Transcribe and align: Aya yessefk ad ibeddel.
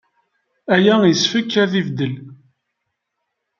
Aya 0.75 0.95
yessefk 1.07 1.53
ad 1.63 1.73
ibeddel. 1.79 2.15